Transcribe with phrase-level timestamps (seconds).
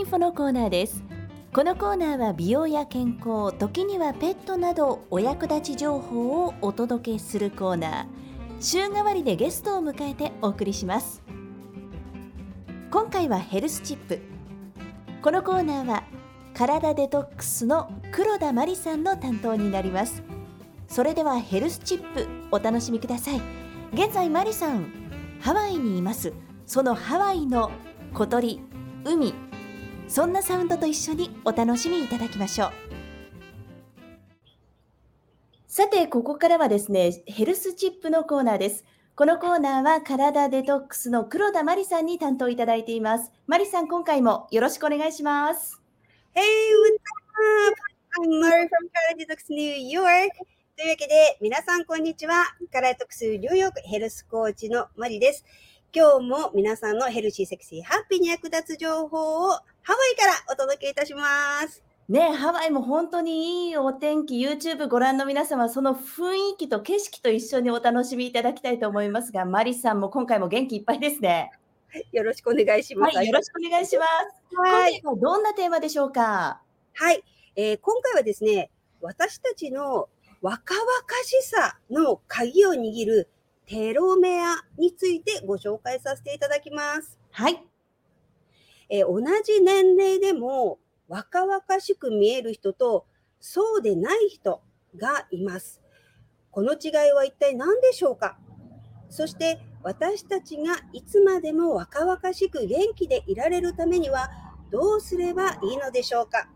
[0.00, 1.04] インフォのコーナーです。
[1.52, 8.06] このコーナーは美容や健康時にはペットなどお役立ち情報をお届けするコーナー。
[8.60, 11.22] 週替わりでゲストを迎えてお送りします。
[12.90, 14.22] 今回はヘルスチップ
[15.20, 16.04] このコーナーは
[16.54, 20.22] 体デトックスの黒田真理さんの担当になります。
[20.88, 23.42] それではヘルスチップお楽しみください。
[23.92, 24.90] 現在マリさん
[25.42, 26.32] ハワイにいます。
[26.64, 27.70] そのハワイの
[28.14, 28.62] 小鳥
[29.04, 29.34] 海。
[30.10, 32.70] そんなサウンドと一緒にお楽しみいただきましょう
[35.68, 45.80] さてここからはですねヘルスチップのコーナーですこのコーナーは体デトックスの黒田真理さんに担当いただいていますマリさん今回もよろしくお願いします
[46.34, 47.76] Hey, what's up?
[48.18, 50.30] I'm Mari from Karate Detox New York.
[50.76, 52.44] というわけで、皆さんこんにちは。
[52.72, 55.44] カラートクスニューヨークヘルスコーチのマリです。
[55.92, 61.82] 今日も皆さんのヘルシー、セクシー、ハッピーに役立つ情報をハワイからお届けいたします。
[62.08, 71.52] ねハワイも本当にいいお天気 YouTube ご覧の皆様その雰囲気と景色と一緒にお楽しみいただきたいと思いますがマリさんも今回も元気いっぱいですね
[72.10, 73.16] よろしくお願いします。
[73.16, 74.04] はいよろしくお願いしま
[74.50, 75.00] すはい。
[75.02, 76.60] 今回はどんなテーマでしょうか？
[76.94, 77.22] はい。
[77.54, 78.70] えー今回はですね、
[79.00, 80.08] 私たちの
[80.42, 80.84] 若々
[81.24, 83.28] しさの鍵を握る
[83.66, 87.18] テロメアについてご紹介させていただきます。
[87.30, 87.64] はい
[88.90, 93.06] えー同じ年齢でも若々しく見える人と
[93.40, 94.62] そうでない人
[94.96, 95.80] がいます。
[96.50, 98.36] この違いは一体何でしょうか？
[99.08, 104.28] そして私たちがいつまでも若々しく元気でいられるためには
[104.70, 106.48] どうすればいいのでしょうか？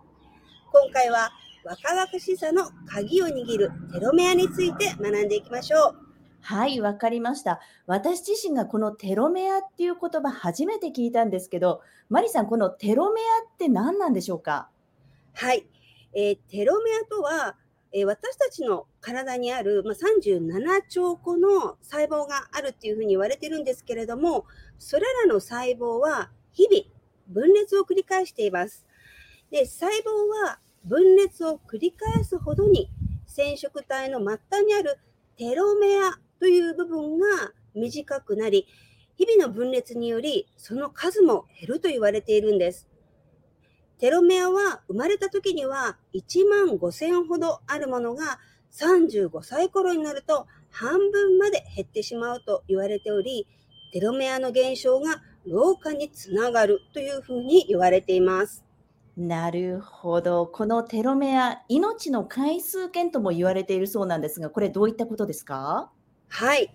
[0.72, 1.30] 今回は
[1.64, 6.03] 若々しさの鍵を握るテロメアについて学んでいきましょう。
[6.46, 7.58] はい、わかりました。
[7.86, 14.68] 私自身がこのテロメアっていう言葉初めて聞いたんですけど、マリさん、このテロメアって何なんでしょうか？
[15.33, 15.66] はい、
[16.12, 17.56] えーテロメアとは、
[17.94, 24.44] えー私たちの体にある、まあ、37兆個の細胞があるっていうふうに言われてるんですけれども、
[24.78, 26.84] それらの細胞は日々
[27.27, 28.84] 分裂を繰り返しています。
[29.50, 32.90] で、細胞は分裂を繰り返すほどに
[33.27, 34.98] 染色体の末端にある
[35.38, 37.27] テロメアという部分が
[37.74, 38.66] 短くなり、
[39.16, 42.86] 日々の分裂によりその数も減ると言われているんです。
[43.98, 48.40] テロメアは生まれた時には1万5000ほどあるものが
[48.72, 53.46] 35歳頃になると半分まで減ってしまうと言われており、
[53.94, 58.62] テロメアの減少が老化につながるというふうに言われています。
[59.16, 60.46] なるほど。
[60.46, 65.92] このテロメア、命の回数券とも言われているそうなんですが、これどういったことですか？
[66.36, 66.68] はい。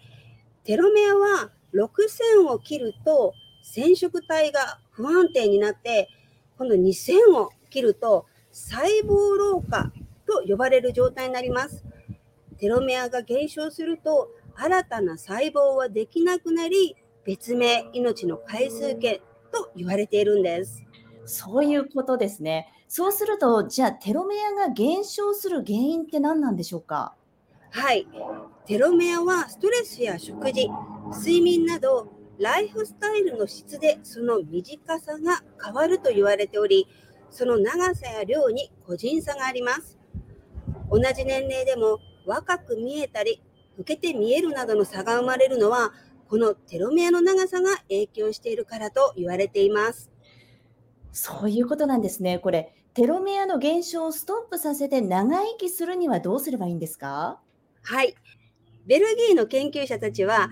[0.64, 6.08] テロメアは6000を切ると染色体が不安定になって、
[6.58, 9.92] 今度2000を切ると細胞老化
[10.25, 11.84] と呼ばれる状態になります。
[12.58, 16.96] テロメアが減少すると新たな細胞はできなくなり、
[17.26, 19.20] 別名命の回数券
[19.52, 20.86] と言われているんです。
[21.26, 22.72] そういうことですね。
[22.88, 27.14] そうすると、じゃあテロメアが減少する原因って何なんでしょうか？
[27.72, 28.07] はい。
[28.66, 30.69] テロメアはストレスや食事、
[31.12, 32.07] 睡眠など、
[32.40, 36.88] ライフスタイルの質でその短さが変わると言われており、
[37.29, 39.97] その長さや量に個人差があります。
[40.90, 43.41] 同じ年齢でも若く見えたり、
[43.78, 45.91] 老けて見えるなどの差が生まれるのは、
[46.28, 50.12] このテロメアの長さが影響しているからと言われています。
[51.12, 52.40] そういうことなんですね。
[52.40, 57.40] これ、テロメアの減少をストップさせて長生きするにはどうすればいいんですか？
[57.84, 58.16] はい。
[58.85, 60.50] ベルギーの研究者たちは、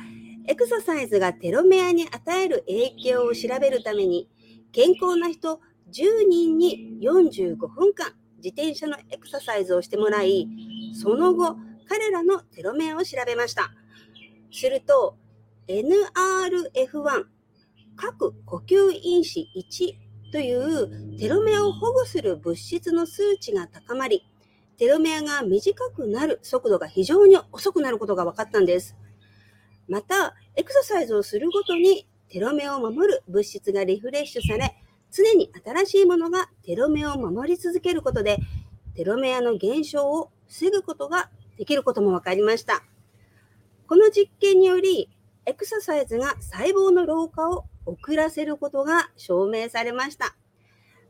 [0.47, 4.29] エクササイズがテロメアに与える影響を調べるために、
[4.71, 5.59] 健康な人
[5.91, 10.47] 10人に45分間自転車のエクササイズをしてもらい、
[10.93, 11.57] その後、
[11.87, 13.71] 彼らのテロメアを調べました。
[14.51, 15.17] すると、
[15.67, 17.25] NRF1、
[17.95, 24.23] 各呼吸因子1というテロメアを保護する物質の数値が高まり、
[24.77, 28.95] テロメアが短くなる速度が非常に遅くなることが分かったんです。
[29.87, 34.75] また、エクササイズをするごとにテロメアを守る物質がリフレッシュされ、
[35.11, 38.37] 常に新しいものがテロメアを守り続けることで、
[38.95, 42.83] テロメアの減少を防ぐことができることも分かりました。
[43.87, 45.09] この実験により、
[45.45, 50.35] エクササイズが細胞の老化を遅らせることが証明されました。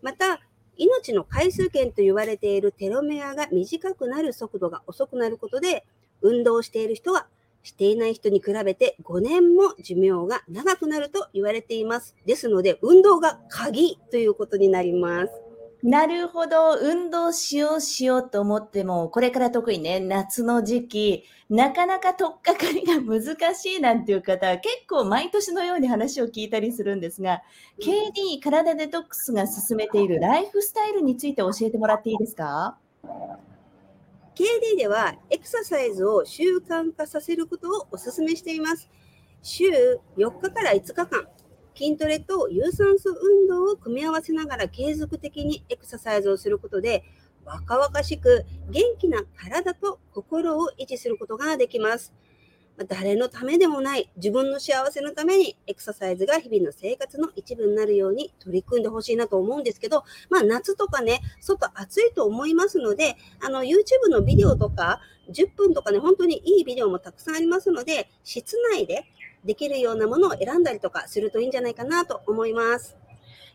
[0.02, 0.40] また、
[0.78, 5.86] 命の回数券と言われているテロメアが短くなる速度が遅くなることで、
[6.22, 7.28] 運動している人は
[7.64, 12.16] していない人に比べて5年も寿命が長くなると言われています。
[12.26, 15.47] ですので、運動が鍵ということになります。
[15.84, 16.78] なるほど。
[16.80, 27.42] 運動しようしようと思っても、これから特にね、夏の時期、なかなか取っかかりが難しいなんていう方結構毎年のように話を聞いたりするんですが、
[27.80, 32.78] KD 体デトックスが進めているライフスタイルについて教えてもらっていいですか
[34.36, 38.90] ？KD ではエクササイズを習慣化させることをお勧めしています。
[39.44, 39.70] 週
[40.18, 41.28] 4日から5日間、
[41.78, 47.04] 筋トレと有酸素運動を組み合わせながら継続的にエクササイズをすることで、
[47.46, 52.14] 若々しく元気な体と心を維持することができます。
[52.88, 65.02] 誰のためでもない自分の幸せのためにエクササイズが日々の生活の一部になるように取り組んでほしいなと思うんですけど、まあ夏とかね、外暑いと思いますので、あの YouTube のビデオとか
[65.32, 69.06] 10分とかね、本当にいいビデオもたくさんありますので、室内で
[69.44, 72.98] できるようなものを選んだりとかするといいんじゃないかなと思います。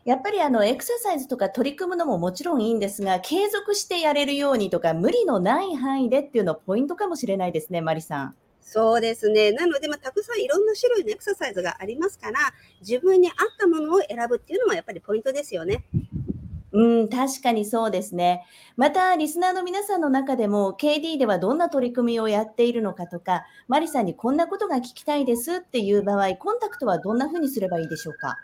[0.05, 8.35] やっぱりあのエクササイズとか取り組むのももちろんいいんですが、継続してやれるようにとか、無理のない範囲でっていうのポイントかもしれないですね、マリさん。
[8.59, 9.51] そうですね。
[9.51, 12.39] なので、まあ、たくさんいろんな種類のエクササイズがありますから、
[12.81, 15.85] 自分に合ったものを選ぶっていうのもやっぱりポイントですよね。
[16.73, 18.45] うん、確かにそうですね。
[18.77, 28.35] また、リスナーの皆さんの中でも、KD ではどんな取り組みをやっているのかとか、マリさんにこんなことが聞きたいですっていう場合、コンタクトはどんなふうにすればいいでしょうか？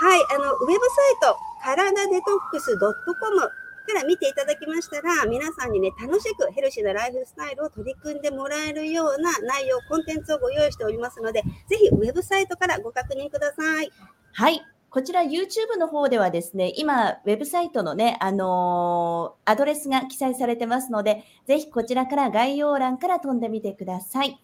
[0.00, 0.78] はい、あの、ウェブサイ
[1.22, 13.90] ト、体デトックス .com から見ていただきましたら、皆さんにね、楽しくヘルシーなライフスタイルを取り組んでもらえるような内容、コンテンツをご用意しておりますので、ぜひウェブサイトからご確認ください。
[14.32, 14.62] はい。
[14.90, 24.40] こちら YouTube の方ではですね、今、ウェブサイトのね、あのー、アドレスが記載されてますので、ぜひこちらから概要欄から飛んでみてください。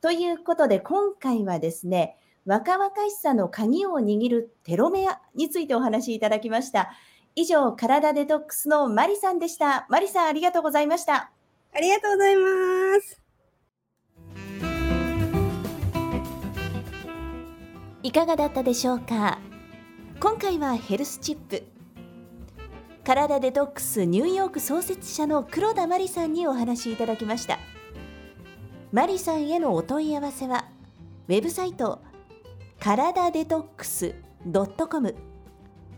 [0.00, 2.16] ということで、今回はですね、
[2.46, 6.92] 若々しさの鍵を握るテロメアについてお話しいただきました。
[7.34, 9.86] 以上、体デトックスのマリさんでした。
[9.90, 11.32] マリさん、ありがとうございました。
[11.74, 13.20] ありがとうございます。
[18.04, 19.40] いかがだったでしょうか？
[20.20, 21.62] 今回はヘルスチップ。
[23.04, 27.60] 体デトックスニューヨーク創設者の黒田真理さんにお話いただきました。
[28.90, 30.64] マリさんへのお問い合わせは
[31.28, 32.00] ウェブサイト
[32.80, 34.16] 体デトックス
[34.90, 35.14] .com